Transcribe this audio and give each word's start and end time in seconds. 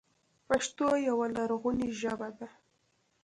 پښتو 0.47 0.87
یوه 1.07 1.27
لرغونې 1.37 1.87
ژبه 1.99 2.29
ده 2.37 2.47